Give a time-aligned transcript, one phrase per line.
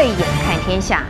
[0.00, 1.04] 慧眼看天下。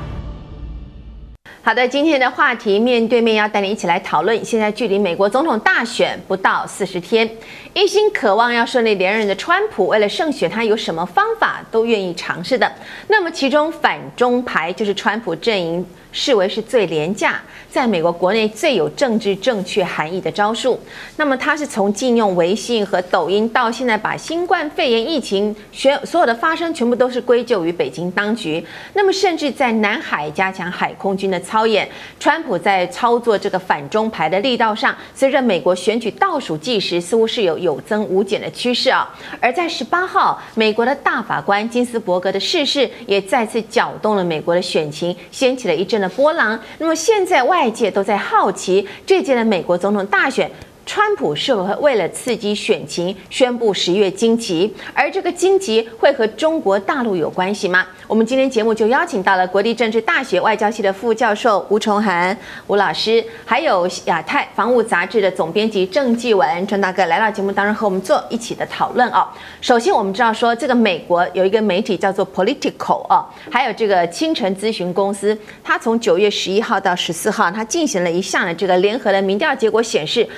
[1.63, 4.45] 好的，今天的话题面对面要带你一起来讨论。
[4.45, 7.31] 现在距离美国总统大选不到四十天，
[7.73, 12.69] 一心渴望要顺利连任的川普，为了胜选，他有什么方法都愿意尝试的。
[13.07, 17.41] 那么，其中反中牌就是川普阵营视为是最廉价，
[17.71, 20.79] 在美国国内最有政治正确含义的招数。
[21.17, 28.65] 那么，他是从禁用微信和抖音，到现在把新冠肺炎疫情全所有的发生全部都是归咎于北京当局。
[28.95, 31.89] 那么，甚至在南海加强海空军的操演。
[32.19, 39.09] 川普在操作这个反中牌的力道上，随着美国选举倒数计时，似乎是有有增无减的趋势啊。
[39.41, 46.59] 而在十八号，美国的大法官金斯伯格的逝世，也再次搅动了美国的选情，掀起了一阵波浪。
[46.79, 50.51] 那么现在外界都在好奇，这届的美国总统大选，
[50.87, 54.75] 川普是否会为了刺激选情，宣布十月经济？
[54.93, 57.87] 而这个经济会和中国大陆有关系吗？
[58.09, 69.25] 我们今天节目就邀请到了国立政治大学外交系的副教授吴崇涵吴老师，还有亚太防务杂志的总编辑郑继文郑大哥来到节目当中和我们做一起的讨论哦。
[69.61, 80.29] 首先我们知道说，这个美国有一个媒体叫做 Political 哦，还有这个清晨咨询公司，它从九月十一号到十四号，它进行了一项的这个联合的民调结果显示。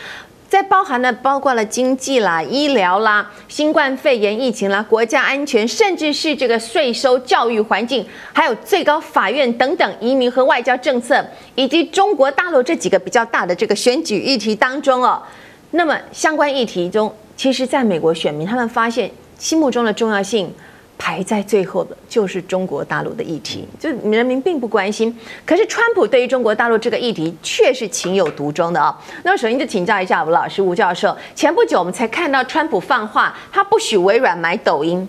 [0.53, 15.23] 在包含的包括了经济啦、医疗啦、新冠肺炎疫情啦、国家安全，甚至是这个税收、教育环境，还有最高法院等等移民和外交政策，以及中国大陆这几个比较大的这个选举议题当中哦，
[15.71, 20.53] 那么相关议题中，其实在美国选民他们发现心目中的重要性。
[20.99, 25.17] 排在最后的就是中国大陆的议题，就人民并不关心。
[25.45, 28.97] 可是川普对于中国大陆这个议题却是情有独钟的啊、哦。
[29.25, 35.09] 那么首先就请教一下吴老师、吴教授，前不久我们才看到川普放话，他不许微软买抖音，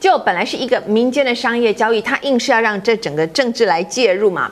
[0.00, 4.50] 就本来是一个民间的商业交易，他硬是要让这整个政治来介入嘛。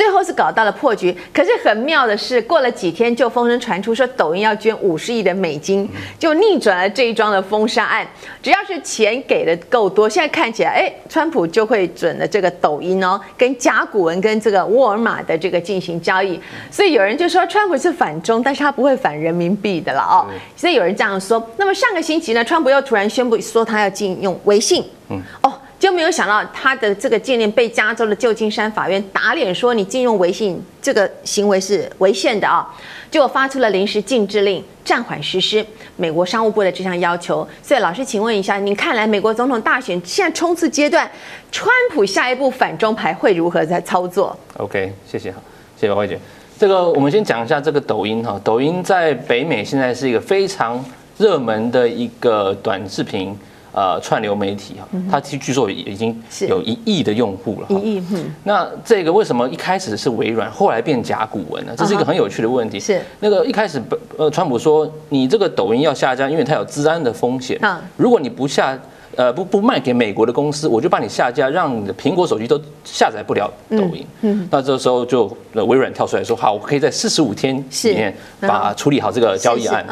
[0.00, 5.86] 最后是搞到了破局，可是很妙的是，过了几天就风声传出说抖音要捐五十亿的美金，
[6.18, 8.08] 就逆转了这一桩的封杀案。
[8.42, 16.40] 只要是钱给的够多，现在看起来，哎，川普就会准了这个抖音哦，跟甲骨文跟这个沃尔玛的这个进行交易。
[16.70, 20.24] 所以有人就说川普是反中，但是他不会反人民币的了哦。
[20.56, 21.46] 所以有人这样说。
[21.58, 24.82] 那么上个星期呢，川普又突然宣布说他要禁用微信。
[25.10, 25.49] 嗯，哦。
[25.80, 32.68] 就没有想到他的这个禁令被加州的旧金山法院打脸，说你禁用微信这个行为是违宪的啊，
[33.10, 35.64] 就发出了临时禁制令，暂缓实施
[35.96, 37.48] 美国商务部的这项要求。
[37.62, 41.10] 所以老师，请问一下，您看来美国总统大选现在冲刺阶段，
[41.50, 45.38] 川普下一步反中牌会如何在操作？OK，谢谢哈，
[45.80, 46.18] 谢谢慧姐。
[46.58, 50.84] 这个我们先讲一下这个抖音哈，抖音在北美现在是一个非常
[51.16, 53.34] 热门的一个短视频。
[53.72, 56.16] 呃，串流媒体哈，它据据说已经
[56.48, 57.66] 有一亿的用户了。
[57.70, 58.34] 一亿，嗯。
[58.44, 61.72] 那这个为什么一开始是微软，后来变甲骨文呢？
[61.76, 62.80] 这是一个很有趣的问题。
[62.80, 63.82] 是那个一开始，
[64.16, 67.60] 呃，川普说你这个抖音要下架，因为它有治安的风险。
[67.96, 68.78] 如果你不下。
[69.16, 74.06] 呃，不不卖给美国的公司，我就把你下架，让你的苹果手机都下载不了抖音。
[74.22, 79.84] 嗯，嗯，那这时候就微软跳出来说，好，我可以在四十五天里面把处理好这个交易案。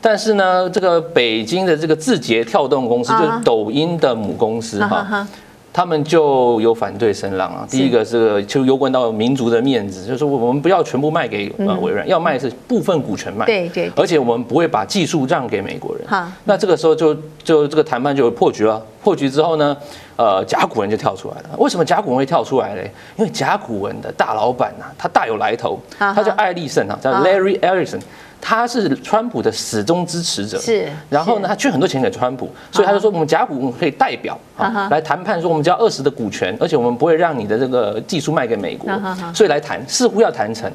[0.00, 5.26] 但是呢，这个北京的这个字节跳动公司，就是抖音的母公司哈。
[5.72, 7.66] 他们就有反对声浪啊。
[7.70, 13.46] 第一个是就攸关到民族的面子，就是说我们不要全部卖给呃微软，要卖是部分股权卖。
[13.46, 13.90] 对对。
[13.96, 16.06] 而且我们不会把技术让给美国人。
[16.06, 16.26] 好。
[16.44, 18.82] 那这个时候就就这个谈判就破局了。
[19.02, 19.76] 破局之后呢，
[20.16, 21.48] 呃，甲骨文就跳出来了。
[21.58, 22.82] 为什么甲骨文会跳出来呢？
[23.16, 28.00] 因为甲骨文的大老板呐，他大有来头，他叫艾利森啊，叫 Larry Ellison。
[28.44, 30.88] 他是川普的始终支持者，是。
[31.08, 38.90] 然后呢，他捐很多钱给川普，所以他就说我们甲骨文可以代表啊来谈判，说我们只要二十的股权，而且我们不会让你的这个技术卖给美国，
[39.32, 40.70] 所以来谈，似乎要谈成。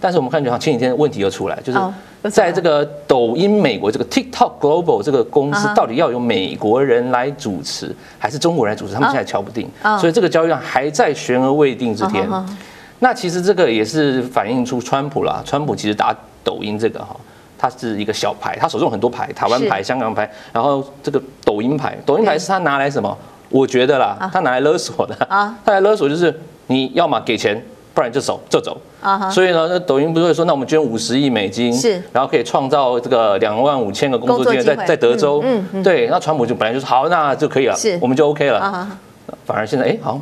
[0.00, 1.78] 但是我们看，就好像前几天的问题又出来，就是
[2.30, 8.94] 在这个抖音美国这个 TikTok Global 这个公司，到底要由美国人来主持，还是中国人来主持？
[8.94, 9.68] 他们现在敲不定，
[10.00, 12.26] 所以这个交易量还在悬而未定之天。
[13.00, 16.16] 那其实这个也是反映出川普啦，川普其实打。
[16.42, 17.16] 抖音这个哈，
[17.58, 23.16] 它是一个小牌，他手中很多牌，台湾牌、香港牌，然后这个抖音牌，抖音牌是他拿来什么？
[23.48, 25.14] 我觉得啦，他拿来勒索的。
[25.28, 26.32] 啊，他来勒索就是
[26.68, 27.60] 你要么给钱，
[27.92, 28.80] 不然就走就走。
[29.02, 29.28] 啊。
[29.28, 34.62] 所以呢，那抖音不是会说，那我们捐五十亿美金，是，然后可以创造这个两万五千个工作机会。
[34.62, 38.88] 在在德州，嗯，对，那川普就本来就是好，那就可以了，是，我们就 OK 了，
[39.44, 40.20] 反而现在哎好。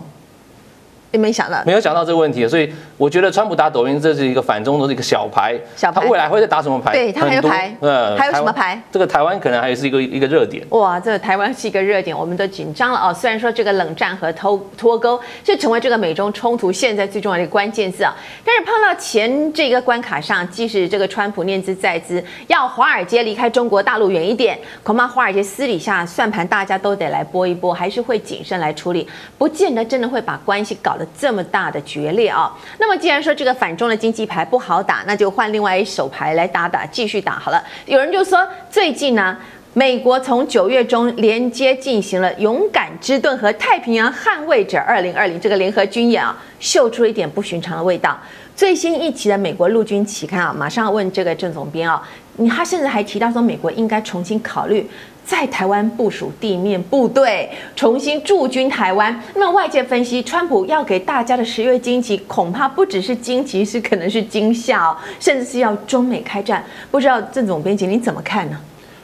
[1.10, 6.02] 也没想到，没有想到这个问题，所以我觉得川普打抖音这是一个反中的一个小牌，小牌。
[6.02, 6.92] 他未来会再打什么牌？
[6.92, 8.80] 对，他还有牌，呃，还有什么牌？
[8.92, 10.64] 这个台湾可能还是一个一个热点。
[10.70, 13.14] 哇，这个台湾是一个热点，我们都紧张了哦。
[13.14, 18.14] 虽然说这个冷战和脱脱钩是成为这个美中冲突现在最重要的一个关键字啊，
[18.44, 29.08] 但是碰到前这个关卡上，即使这个川普念兹在兹，要华尔街离开中国大陆远一点，恐怕华尔街私底下算盘大家都得来拨一拨，还是会谨慎来处理，
[29.38, 31.78] 不见得真的会把关系搞这么大的。
[31.88, 32.54] 决裂啊！
[32.78, 37.64] 那么既然说这个反中的经济牌不好打，那就换另外一手牌来打打，继续打好了。
[37.86, 39.34] 有人就说，最近呢，
[39.72, 48.18] 美国从九月中连接进行了“勇敢之盾”和“太平洋捍卫者二零二零这个联合军演啊，嗅出了一点不寻常的味道。
[48.54, 52.02] 最新一期的美国陆军期刊啊，马上问这个郑总编啊，
[52.38, 54.88] 你他甚至还提到说，美国应该重新考虑。
[55.24, 59.22] 在台湾部署地面部队，重新驻军台湾。
[59.34, 66.64] 那么外界分析，川普要给大家的十月惊奇，恐怕不只是惊奇，是可能是惊吓哦，甚至是要中美开战。
[66.90, 68.58] 不知道郑总编辑你怎么看呢？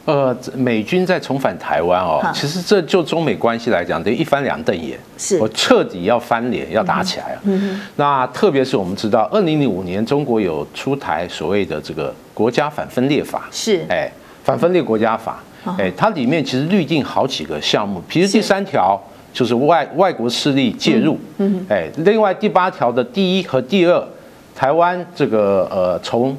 [0.05, 5.39] 呃，美军在重返台湾哦，其实这就中美关系来讲，得一翻两瞪眼，是。
[5.39, 7.41] 我彻底要翻脸，要打起来了。
[7.45, 7.81] 嗯哼。
[7.97, 13.85] 那特别是我们知道，二零零五年中国有出台所谓的这个国家反分裂法，是。
[13.89, 14.11] 哎，
[14.43, 15.43] 反分裂国家法。
[15.79, 19.01] 哎，它里面其实律定好几个项目，比如第三条
[19.33, 24.06] 就是外外国势力介入，嗯，哎，另外第八条的第一和第二，
[24.55, 26.37] 台湾这个呃从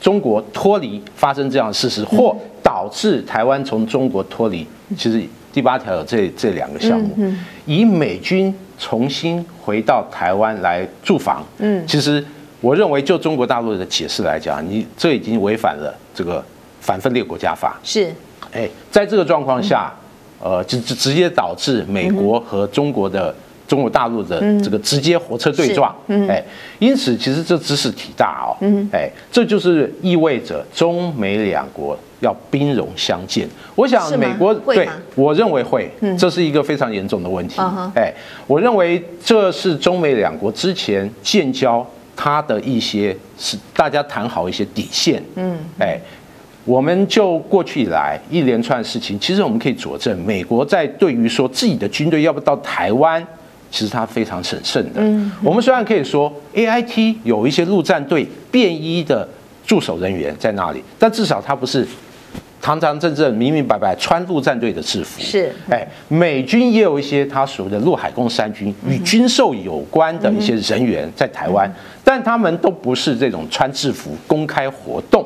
[0.00, 2.36] 中国脱离发生这样的事实，或
[2.84, 5.18] 导致台湾从中国脱离，其实
[5.50, 7.32] 第八条有这这两个项目，
[7.64, 12.22] 以美军重新回到台湾来驻防，嗯，其实
[12.60, 16.44] 我认为就中国大陆的解释来讲，你这已经违反了这个
[16.82, 18.12] 反分裂国家法，是。
[18.52, 19.90] 哎，在这个状况下，
[20.38, 23.34] 呃，直直直接导致美国和中国的
[23.66, 25.92] 中国大陆的这个直接火车对撞，
[26.28, 26.44] 哎，
[26.78, 28.52] 因此其实这知识体大哦，
[28.92, 33.48] 哎，这就是意味着中美两国要兵戎相见。
[33.74, 37.60] 我想美国对，我认为会，这是一个非常严重的问题。
[37.94, 38.12] 哎，
[38.46, 41.86] 我认为这是中美两国之前建交
[42.16, 45.22] 它的一些是大家谈好一些底线。
[45.36, 45.98] 嗯，哎。
[46.66, 53.22] 我们就过去以来一连串事情，其实我们可以佐证，美国在对于说自己的军队要不要到台湾，
[53.70, 55.02] 其实他非常审慎的。
[55.02, 59.28] 嗯，我们虽然可以说 AIT 有一些陆战队便衣的
[59.66, 61.86] 驻守人员在那里，但至少他不是
[62.64, 65.20] 堂堂正正、明明白白穿陆战队的制服。
[65.20, 71.70] 是，哎，美军也有一些他所谓的陆海空三军与军售有关的一些人员在台湾，
[72.02, 75.22] 但他们都不是这种穿制服公开活动。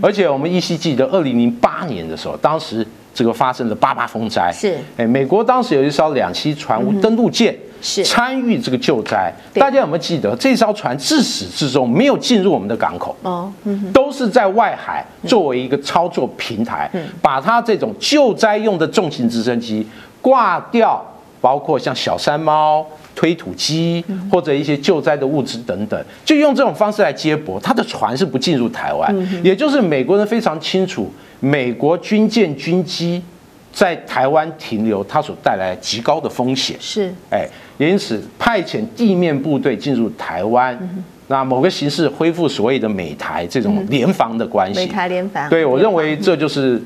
[0.00, 2.84] 而且我们依稀记得，二零零八年的时候，当时
[3.18, 4.78] 这个发生了八八风灾，是。
[4.96, 8.04] 哎，美国当时有一艘两栖船坞登陆舰是。
[8.04, 10.36] 参与这个救灾，大家有没有记得？
[10.36, 13.52] 这艘船自始至终没有进入我们的港口哦，
[13.92, 16.88] 都是在外海作为一个操作平台，
[17.20, 19.84] 把它这种救灾用的重型直升机
[20.22, 21.04] 挂掉，
[21.40, 22.86] 包括像小山猫。
[23.18, 27.58] 推土机或者一些救灾的物资等等，就用这种方式来接驳。
[27.58, 29.12] 他的船是不进入台湾，
[29.42, 31.10] 也就是美国人非常清楚，
[31.40, 33.20] 美国军舰军机
[33.72, 36.76] 在台湾停留，它所带来极高的风险。
[36.78, 37.44] 是，哎，
[37.76, 40.78] 因此派遣地面部队进入台湾，
[41.26, 44.78] 那某个形式恢复所谓的美台这种联防的关系。
[44.78, 46.80] 美台联防，对，我认为这就是。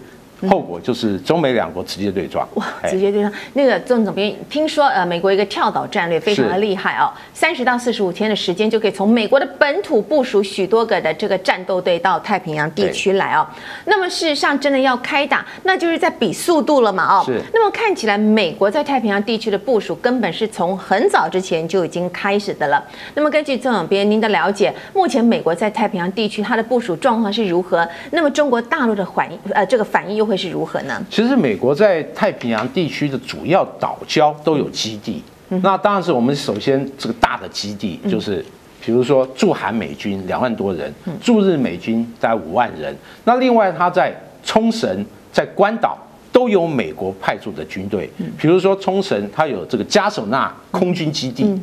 [0.48, 3.32] 后果就是中美两国直接对撞，哇，直接对撞。
[3.52, 13.46] 那个郑总编，听说呃，美国一个跳岛战略非常的厉害哦，三十到四十五天的时间就可以从美国的本土部署许多个的这个战斗队到太平洋地区来哦。
[13.84, 17.22] 那么事实上真的要开打，那就是在比速度了嘛哦。
[17.24, 17.40] 是。
[17.54, 22.82] 那么看起来美国在太平洋地区的部署根本是从很早之前就已经开始的了。
[23.14, 27.88] 那么根据郑总编您的了解，目前美国在太平洋地区它的部署状况是如何？
[28.10, 30.31] 那么中国大陆的反应呃这个反应又会？
[30.32, 31.04] 会是如何呢？
[31.10, 35.22] 其实美国在太平洋地区的主要岛礁都有基地。
[35.62, 38.42] 那当然是我们首先这个大的基地，就是
[38.82, 42.96] 比如说驻韩美军两万多人，驻日美军大概五万人。
[43.24, 44.10] 那另外他在
[44.42, 45.98] 冲绳、在关岛
[46.32, 48.10] 都有美国派驻的军队。
[48.38, 51.54] 比如说冲绳，它有这个嘉手纳空军基地。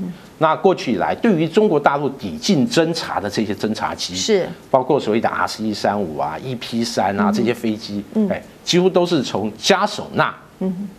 [0.41, 4.47] 那过去以来，对于中国大陆抵近侦察的这些侦察机，是。
[4.71, 10.33] 包括所谓的 R C 一三五啊、EP 三啊这些飞机，哎，几乎都是从加手纳，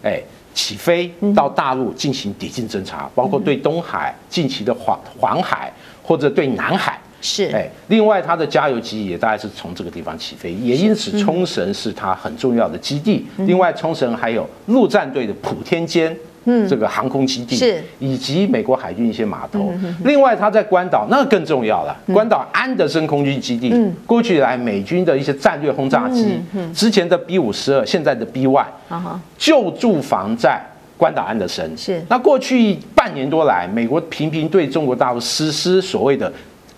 [0.02, 7.50] 哎起飞到大陆进行抵近侦察，包括对东海、近期的黄黄海或者对南海，是。
[7.54, 13.26] 哎，另外它的加油机也大概是从这个地方起飞，也因此冲绳是它很重要的基地。
[13.38, 16.14] 另外，冲绳还有陆战队的普天间。
[16.44, 19.72] 嗯，这个航空基地是，以及美国海军一些码头。
[20.04, 23.74] 另外，他在关岛那更重要了，关岛安德森空军基地，
[24.06, 26.40] 过去以来美军的一些战略轰炸机，
[26.72, 28.64] 之前的 B 五十二，现在的 B one，
[29.36, 30.60] 就驻防在
[30.96, 31.76] 关岛安德森。
[31.76, 32.02] 是。
[32.08, 36.32] 那过去半年多来，美国频频对中国大陆实施所谓的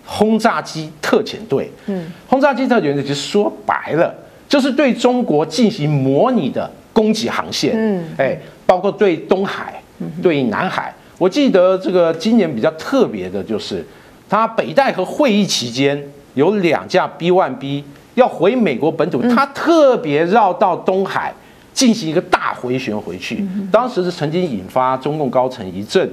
[0.05, 1.71] 轰炸机特遣队。
[1.87, 4.13] 嗯，轰炸机特遣队其实说白了，
[4.49, 7.73] 就是对中国进行模拟的攻击航线。
[7.75, 8.39] 嗯，哎。
[8.65, 9.83] 包括对东海、
[10.23, 13.85] 对南海，我记得这个今年比较特别的就是，
[14.31, 17.83] 它北戴河会议期间有两架 B1B
[18.15, 21.35] 要回美国本土，它特别绕到东海
[21.75, 26.11] 进行一个大回旋回去，当时是曾经引发中共高层一阵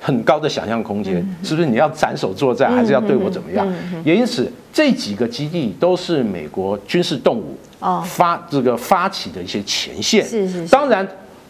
[0.00, 3.66] 很高的想象空间，是不是你要斩首作战，还是要对我怎么样？
[4.04, 7.56] 也因此这几个基地都是美国军事动武
[8.04, 11.06] 发这个发起的一些前线，是是，当然。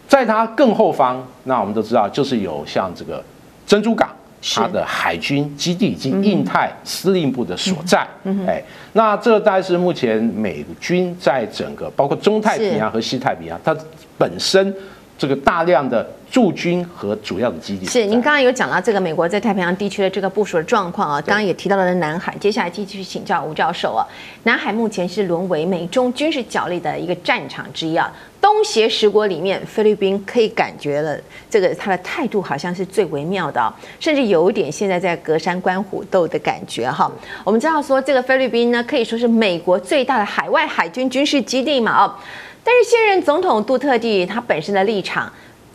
[0.07, 3.23] 在它更后方，那我们都知道，就是有像这个
[3.65, 4.09] 珍珠港，
[4.53, 8.05] 它的海军基地以及印太司令部的所在。
[8.45, 8.61] 哎，
[8.91, 13.73] 那这大概是目前美军在整个包括中太平洋和西太平洋，它
[14.17, 14.75] 本身
[15.17, 16.05] 这个大量的。
[16.31, 24.07] 驻军和主要的基地是，您刚刚有讲到这个美国在太平洋地区的这个部署的状况啊，刚刚也提到了南海，接下来继续请教吴教授啊。
[24.43, 28.09] 南海目前是沦为美中军事角力的一个战场之一啊。
[28.39, 31.19] 东协十国里面，菲律宾可以感觉了，
[31.49, 37.11] 这个他的态度好像是最微妙的啊，甚至有一点现在在隔山观虎斗的感觉哈。
[37.43, 42.19] 我们知道说这个菲律宾呢，可以说是美国最大的海外海军军事基地嘛啊，
[42.63, 45.29] 但是现任总统杜特地他本身的立场。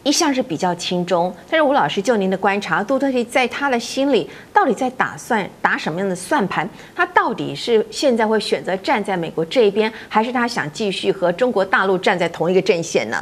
[0.06, 6.68] 一向是比较轻中，但是吴老师就您的观察，杜特地在他的心里到底在打算打什么样的算盘？
[6.94, 13.20] 他到底是现在会选择站在美国这一边，还是他想继续和中国大陆站在同一个阵线呢？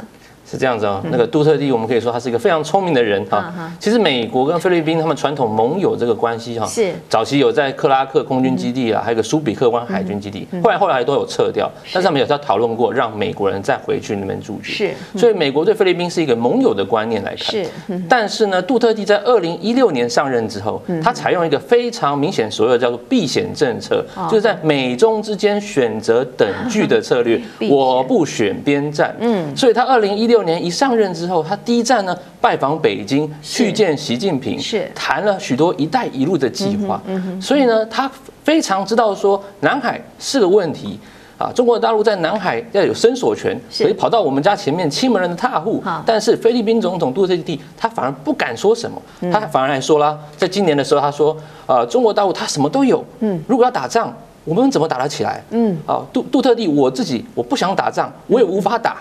[0.49, 3.51] 是这样子哦，那个杜特地，我们可以说他是一个非常聪明的人哈。
[3.79, 6.93] 其实美国跟菲律宾他们传统盟友这个关系哈，是。
[7.09, 14.75] 早期有在克拉克空军基地啊，还有一个苏比克湾海军基地，后来后来都有撤掉，但是他们有在讨论过让美国人再回去那边驻军。
[14.75, 17.39] 是，所以美国对菲律宾是一个盟友的观念来看。
[17.39, 17.65] 是，
[18.07, 29.15] 但是呢，杜特地在二零一六年上任之后，他采用一个非常明显所谓的叫做避险政策，就是在美中之间选择等距的策略， 我不选边站。
[29.19, 30.34] 嗯，所以他二零一六。
[30.35, 37.01] 六年一上任之后，他第一站呢拜访北京，去见习近平，是谈了许多“一带一路”的计划。
[37.41, 38.11] 所以呢，他
[38.43, 40.99] 非常知道说南海是个问题
[41.37, 45.81] 啊，中国大陆在南海要有伸索权，所以跑到我们家前面欺门人的踏户。
[46.05, 49.01] 但是菲律宾总统杜特地他反而不敢说什么，
[49.31, 51.33] 他反而还说了，在今年的时候他说，
[51.65, 54.13] 呃，中国大陆他什么都有，嗯，如果要打仗，
[54.43, 55.41] 我们怎么打得起来？
[55.51, 58.97] 嗯，啊，杜杜特地我自己我不想打仗，我也无法打。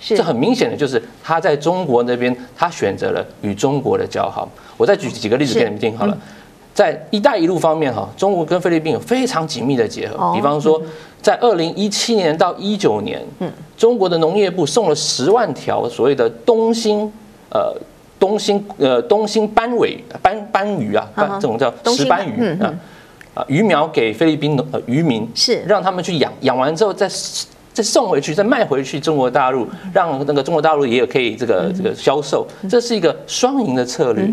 [0.00, 4.48] 这很明显的就是他在中国那边，他选择了与中国的交好。
[4.76, 6.18] 我再举几个例子给你们听好了。
[6.74, 10.34] 在“一带一路”方面，哈，中国跟菲律宾有非常紧密的结合。
[10.34, 10.82] 比方说，
[11.22, 13.22] 在二零一七年到一九年，
[13.76, 17.10] 中国的农业部送了十万条所谓的东星，
[17.48, 17.72] 呃，
[18.18, 21.08] 东星，呃，东星斑尾斑斑鱼啊，
[21.40, 22.74] 这种叫石斑鱼啊，
[23.34, 27.08] 啊，鱼苗给菲律宾的渔民，是让他们去养，养完之后再。
[27.74, 34.24] 再送回去，再卖回去中国大陆，让那个中国大陆也有可以这个这个销售，这是一个双赢的策略。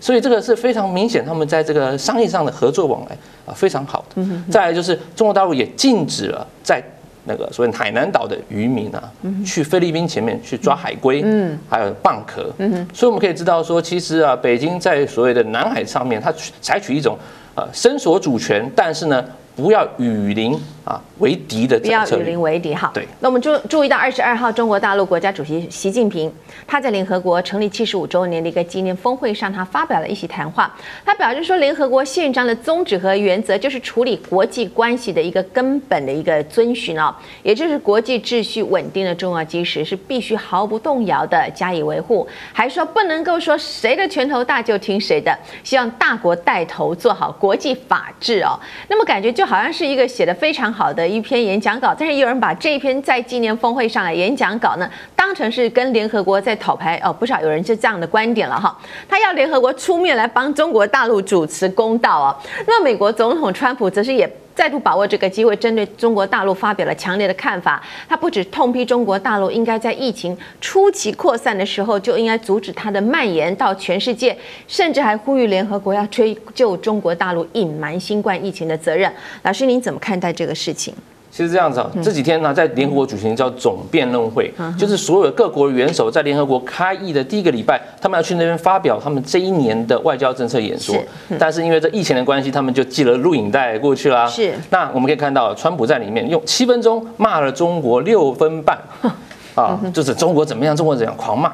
[0.00, 4.22] 所以这个是非常明显，他们在这个商业上的合作往来啊非常好的。
[4.50, 6.82] 再来就是中国大陆也禁止了在
[7.24, 9.12] 那个所谓海南岛的渔民啊，
[9.44, 11.22] 去菲律宾前面去抓海龟，
[11.68, 12.50] 还有蚌壳。
[12.94, 17.18] 所以我们可以知道说，其实啊，北京在所谓的南海上面，它采取一种
[17.54, 19.22] 呃伸索主权，但是呢，
[19.54, 20.58] 不要与邻。
[20.86, 22.72] 啊，为敌的不要与邻为敌。
[22.72, 23.04] 好，对。
[23.18, 26.32] 那我们注注意到二十二号，中国大陆国家主席习近平
[26.64, 30.72] 他在联合国成立七十五周年的一个纪念峰会上，他发表了一席谈话。
[31.04, 42.24] 他表示说，联合国宪章的宗旨和原则就是处理国际关系的一个根本的一个遵循啊，也就是国际秩序稳定的重要基石，是必须毫不动摇的加以维护。
[42.52, 48.56] 还说不能够说谁的拳头大就听谁的，希望大国带头做好国际法治哦。
[48.88, 50.75] 那么感觉就好像是一个写的非常。
[50.76, 58.76] 好的一篇演讲稿，但是也有人把这一篇在纪念峰会上的演讲稿呢，当成是跟联合国在讨牌哦，不少有人就这样的观点了哈。
[59.08, 62.36] 他要联合国出面来帮中国大陆主持公道啊。
[62.66, 67.80] 那美国总统川普则是也再度把握这个机会，针对中国大陆发表了强烈的看法。
[68.08, 74.36] 他不止痛批中国大陆应该在疫情初期扩散的时候就应该阻止它的蔓延到全世界，
[74.66, 79.12] 甚至还呼吁联合国要追究中国大陆隐瞒新冠疫情的责任。
[79.42, 80.94] 老师，您怎么看待这个事情？
[81.30, 90.96] 其实这样子啊，这几天呢，在联合国举行叫总辩论会，就是所有的各国元首在联合国开议的第一个礼拜，他们要去那边发表他们这一年的外交政策演说。
[91.38, 94.26] 但是因为这疫情的关系，他们就寄了录影带过去啦。
[94.26, 94.54] 是。
[94.70, 98.78] 那我们可以看到，川普在里面用七分钟骂了中国六分半，
[99.54, 101.52] 啊，就是中国怎么样，中国怎样狂骂。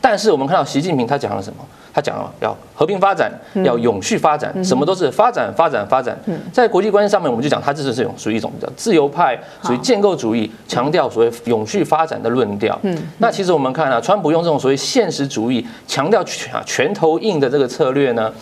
[0.00, 1.64] 但是我们看到习近平他讲了什么？
[1.92, 3.30] 他讲了要和平发展，
[3.64, 6.18] 要永续发展，什么都是发展、发展、发展。
[6.52, 12.78] 在国际关系上面，我们就讲他这是这种属于一种叫自由派，属于建构主义，强调所谓永续发展的论调。
[13.18, 18.32] 那其实我们看啊，川普用这种所谓现实主义，强调拳拳头硬的这个策略呢。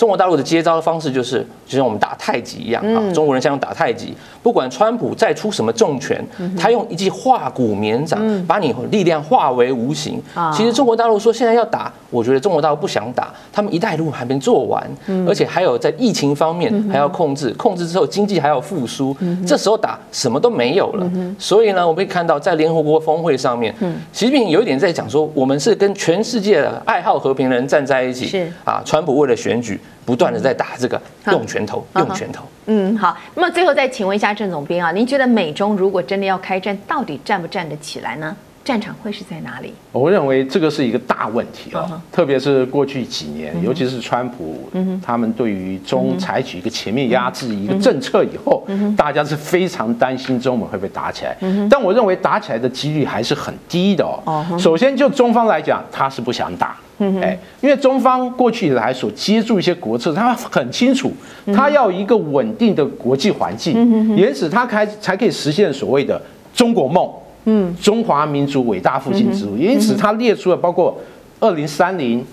[0.00, 3.12] 中国大陆的接招的方式就是，就像我们打太极一样啊。
[3.12, 6.26] 中国人像用打太极，不管川普再出什么重拳，
[6.58, 10.18] 他用一记化骨绵掌把你力量化为无形。
[10.54, 14.82] 其实中国大陆说现在要打，我觉得中国大陆不想打，他们一带一路还没做完，
[15.28, 19.14] 而且还有在疫情方面还要控制，控制之后经济还要复苏，
[19.46, 21.06] 这时候打什么都没有了。
[21.38, 23.74] 所以呢，我们可以看到在联合国峰会上面，
[24.14, 28.26] 习近平有一点在讲说，我们是跟全世界的爱好和平的人站在一起。
[28.26, 29.78] 是啊，川普为了选举。
[30.04, 32.44] 不断的在打这个用拳头，用拳头。
[32.66, 33.16] 嗯，好。
[33.34, 38.36] 那么最后再请问一下郑总编啊，您觉得美中如果真的要开战，到底站不站得起来呢？
[38.62, 39.72] 战场会是在哪里？
[39.90, 44.70] 我认为这个是一个大问题啊，特别是过去几年，尤其是川普，
[45.02, 48.64] 他们对于中采取一个全面压制一个政策以后，
[48.96, 51.34] 大家是非常担心中美会不会打起来。
[51.70, 54.44] 但我认为打起来的几率还是很低的哦。
[54.58, 56.76] 首先就中方来讲，他是不想打。
[57.22, 61.10] 哎，因为中方过去以来所接触一些国策，他很清楚，
[61.54, 63.74] 他要一个稳定的国际环境，
[64.16, 66.20] 因此他开才可以实现所谓的
[66.54, 67.10] 中国梦，
[67.46, 69.56] 嗯，中华民族伟大复兴之路。
[69.56, 71.00] 因此他列出了包括
[71.40, 72.24] 二零三零、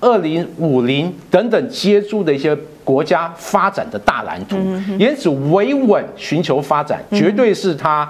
[0.00, 4.56] 二零五零等等接触的一些国家发展的大蓝图。
[4.98, 8.08] 因此维稳寻求发展，绝对是他。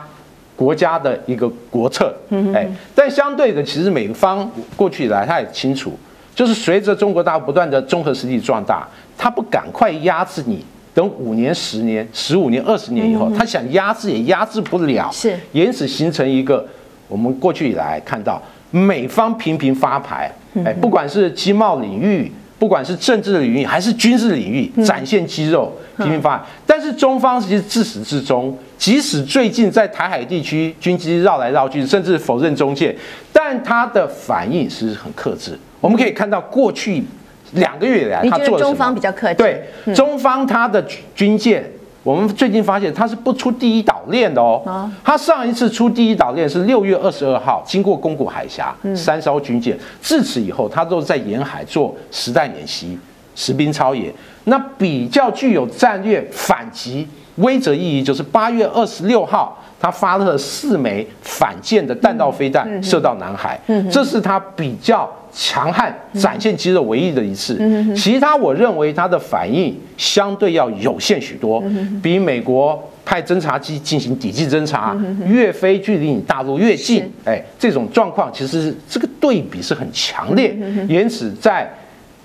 [0.61, 2.15] 国家的一个国策，
[2.55, 5.99] 哎，但相对的，其实美方过去以来他也清楚，
[6.35, 8.87] 就是随着中国大陆不断的综合实力壮大，
[9.17, 10.63] 他不赶快压制你，
[10.93, 16.67] 等五年、十年、十五年、二十年以后，他想压制也压制不了，是，因此形成一个
[17.09, 18.39] 我们过去以来看到
[18.71, 20.31] 美方频频发牌，
[20.63, 22.31] 哎，不管是经贸领域。
[22.61, 26.45] 不管是政治领域还是军事领域，展现肌肉，频频发展。
[26.67, 32.97] 但是中方其实自始至终，即使最近在台海地区军机绕来绕去，甚至否认中介，
[33.31, 35.57] 但他的反应是很克制。
[35.83, 37.05] 我们可以看到过去
[37.53, 38.59] 两个月以来，他做？
[38.59, 39.35] 中方比较克制。
[39.35, 39.63] 对，
[39.95, 40.83] 中方他的
[41.15, 41.63] 军舰。
[42.03, 44.91] 我们最近发现，他是不出第一岛链的哦。
[45.05, 49.79] 他上一次出第一岛链是六月二十二号，经过宫古海峡，三艘军舰。
[50.01, 52.99] 自此以后，他都在沿海做实弹演习、
[53.37, 54.11] 实兵操演。
[54.45, 57.07] 那比较具有战略反击
[57.41, 65.11] 威则意义，就是八月二十六号，他发了四枚反舰的弹道飞弹射到南海，这是他比较。
[65.33, 67.57] 强悍展现肌肉唯一的一次，
[67.95, 71.63] 其他我认为他的反应相对要有限许多，
[72.03, 74.93] 比美国派侦察机进行抵近侦察，
[75.25, 80.53] 越飞距离你大陆越近，哎，这种状况其实这个对比是很强烈，
[80.89, 81.73] 因此在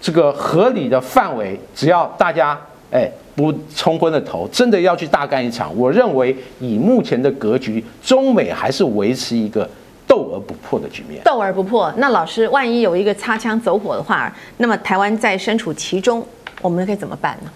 [0.01, 2.60] 这个合理的范围，只要大家
[2.91, 9.69] 哎不冲昏了头，真的要去大干一场，我认为以目前的格局，中美还是维持一个。
[10.08, 11.91] 斗而不破的局面，斗而不破。
[11.98, 16.24] 那老师，万一有一个擦枪走火的话，那么台湾在身处其中，
[16.62, 17.50] 我们可以怎么办呢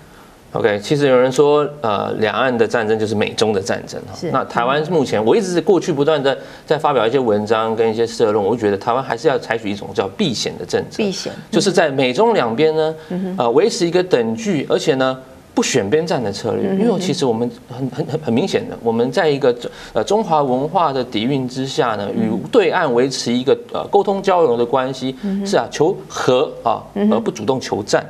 [0.52, 4.18] ？OK，其实有人说，呃，两岸的战争就是美中的战争哈。
[4.32, 10.98] 那台湾目前，我一直是过去不断的在发表一些文章跟一些社论，我就觉得台湾还是要采取一种叫避险的政策。
[10.98, 12.96] 避险，就是在美中两边呢，
[13.38, 15.18] 呃，维持一个等距，而且呢。
[15.60, 19.54] 不选边站的策略，因为其实我们很很很很明显的，我们在一个
[19.92, 25.14] 呃中华文化的底蕴之下呢，与对岸维持一个呃沟通交流的关系，
[25.46, 28.02] 是啊，求和啊，而不主动求战。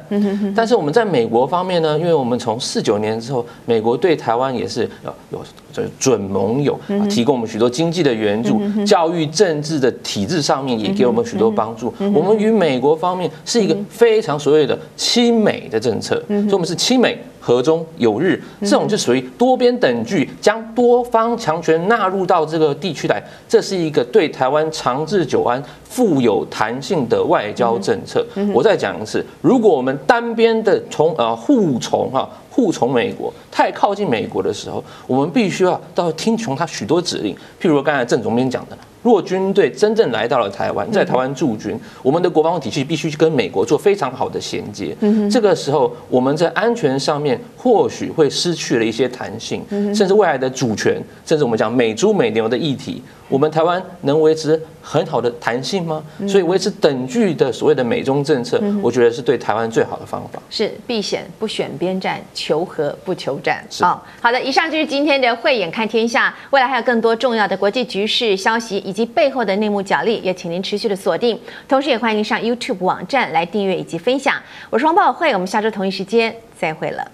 [0.55, 11.91] 但是我们在美国方面呢，因为我们从四九年之后，美国对台湾也是有有就是准盟友，提供我们许多经济的援助，教育政治的体制上面也给我们许多帮助。
[12.13, 17.17] 我们与美国方面是一个非常所谓的亲美的政策，所以我们是亲美。
[17.39, 28.25] 和中有日，这种就属于多边等距，将多方强权纳入到这个地区来，这是一个对台湾长治久安、富有弹性的外交政策。
[28.53, 38.77] 我再讲一次，如果我们单边的从呃护从哈护从美国，太靠近美国的时候，我们必须要到听从他许多指令，譬如刚才郑总编讲的。
[39.01, 44.95] 如果军队真正来到了台湾，在台湾驻军，我们的国防体系必须去跟美国做非常好的衔接。
[45.31, 49.63] 这个时候，我们在安全上面或许会失去了一些弹性，
[49.95, 53.01] 甚至未来的主权，甚至我们讲美猪美牛的议题。
[53.29, 56.03] 我们台湾能维持很好的弹性吗？
[56.27, 60.41] 所以维持等距的所谓的美中政策，我觉得是对台湾最好的方法。
[60.49, 63.63] 是避险不选边站，求和不求战。
[63.81, 66.35] 好，好的，以上就是今天的慧眼看天下。
[66.49, 71.39] 未来还有更多重要的国际局势消息以及背后的内幕角力，也请您持续的锁定。
[71.67, 74.41] 同时，也欢迎您上 YouTube 网站来订阅以及分享。
[74.71, 77.11] 我是王宝慧，我们下周同一时间再会了。